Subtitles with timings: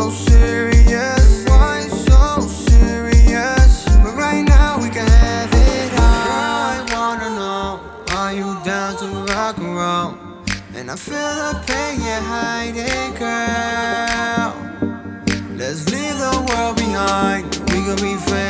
[0.00, 1.44] so serious.
[1.46, 3.84] Why so serious?
[4.02, 6.70] But right now we can have it all.
[6.72, 7.80] I wanna know,
[8.16, 10.10] are you down to rock and roll?
[10.74, 14.50] And I feel the pain you're hiding, girl.
[15.58, 17.44] Let's leave the world behind.
[17.70, 18.49] We could be famous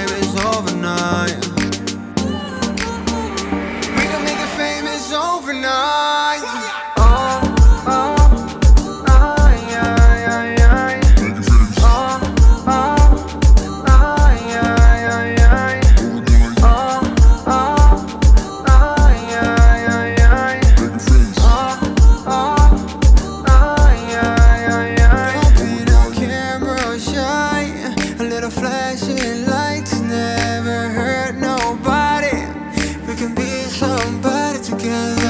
[28.60, 32.36] flashing lights never hurt nobody.
[33.06, 35.29] We can be somebody together.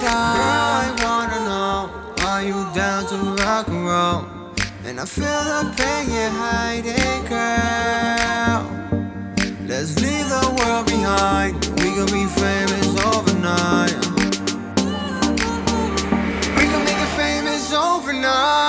[0.00, 1.90] Girl, I wanna know,
[2.24, 4.24] are you down to rock and roll?
[4.86, 8.64] And I feel the pain you're hiding, girl.
[9.68, 11.56] Let's leave the world behind.
[11.80, 13.92] We can be famous overnight.
[16.56, 18.59] We can make it famous overnight.